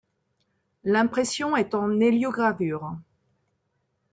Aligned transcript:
L'impression 0.83 1.55
est 1.55 1.75
en 1.75 1.99
héliogravure. 1.99 2.95